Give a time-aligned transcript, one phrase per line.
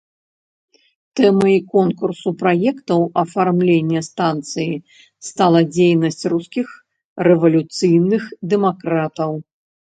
[1.19, 4.75] Тэмай конкурсу праектаў афармлення станцыі
[5.29, 6.67] стала дзейнасць рускіх
[7.31, 8.23] рэвалюцыйных
[8.55, 9.31] дэмакратаў.